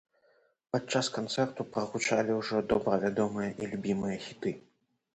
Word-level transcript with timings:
Падчас 0.75 1.09
канцэрту 1.17 1.67
прагучалі 1.77 2.39
ўжо 2.39 2.65
добра 2.75 3.01
вядомыя 3.07 3.49
і 3.61 3.73
любімыя 3.75 4.21
хіты. 4.29 4.61